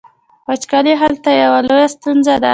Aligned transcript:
وچکالي 0.47 0.93
هلته 1.01 1.29
یوه 1.43 1.59
لویه 1.67 1.87
ستونزه 1.95 2.35
ده. 2.43 2.49